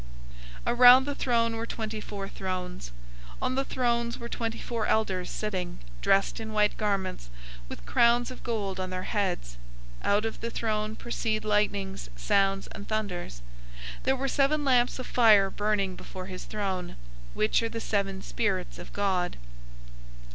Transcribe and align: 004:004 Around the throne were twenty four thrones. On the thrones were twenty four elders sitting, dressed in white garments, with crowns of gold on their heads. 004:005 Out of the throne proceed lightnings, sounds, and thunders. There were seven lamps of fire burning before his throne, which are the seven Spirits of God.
004:004 0.65 0.73
Around 0.75 1.03
the 1.05 1.13
throne 1.13 1.55
were 1.55 1.65
twenty 1.67 2.01
four 2.01 2.27
thrones. 2.27 2.91
On 3.39 3.53
the 3.53 3.63
thrones 3.63 4.17
were 4.17 4.27
twenty 4.27 4.57
four 4.57 4.87
elders 4.87 5.29
sitting, 5.29 5.77
dressed 6.01 6.39
in 6.39 6.53
white 6.53 6.75
garments, 6.75 7.29
with 7.69 7.85
crowns 7.85 8.31
of 8.31 8.41
gold 8.41 8.79
on 8.79 8.89
their 8.89 9.03
heads. 9.03 9.57
004:005 10.03 10.07
Out 10.09 10.25
of 10.25 10.41
the 10.41 10.49
throne 10.49 10.95
proceed 10.95 11.45
lightnings, 11.45 12.09
sounds, 12.15 12.65
and 12.71 12.87
thunders. 12.87 13.43
There 14.01 14.15
were 14.15 14.27
seven 14.27 14.65
lamps 14.65 14.97
of 14.97 15.05
fire 15.05 15.51
burning 15.51 15.95
before 15.95 16.25
his 16.25 16.45
throne, 16.45 16.95
which 17.35 17.61
are 17.61 17.69
the 17.69 17.79
seven 17.79 18.23
Spirits 18.23 18.79
of 18.79 18.91
God. 18.93 19.37